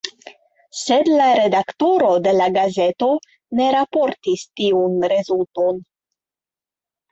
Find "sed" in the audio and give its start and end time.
0.83-1.09